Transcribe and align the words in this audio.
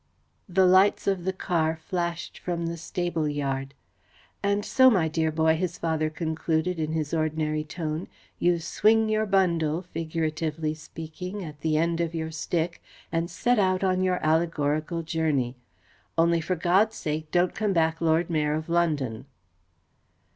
The 0.49 0.65
lights 0.65 1.05
of 1.05 1.25
the 1.25 1.31
car 1.31 1.75
flashed 1.75 2.39
from 2.39 2.65
the 2.65 2.75
stable 2.75 3.29
yard. 3.29 3.75
"And 4.41 4.65
so, 4.65 4.89
my 4.89 5.07
dear 5.07 5.31
boy," 5.31 5.55
his 5.55 5.77
father 5.77 6.09
concluded, 6.09 6.79
in 6.79 6.93
his 6.93 7.13
ordinary 7.13 7.63
tone, 7.63 8.07
"you 8.39 8.57
swing 8.57 9.09
your 9.09 9.27
bundle, 9.27 9.83
figuratively 9.83 10.73
speaking, 10.73 11.43
at 11.45 11.61
the 11.61 11.77
end 11.77 12.01
of 12.01 12.15
your 12.15 12.31
stick, 12.31 12.81
and 13.11 13.29
set 13.29 13.59
out 13.59 13.83
on 13.83 14.01
your 14.01 14.17
allegorical 14.25 15.03
journey. 15.03 15.55
Only, 16.17 16.41
for 16.41 16.55
God's 16.55 16.95
sake, 16.95 17.29
don't 17.29 17.53
come 17.53 17.71
back 17.71 18.01
Lord 18.01 18.27
Mayor 18.27 18.55
of 18.55 18.69
London!" 18.69 19.27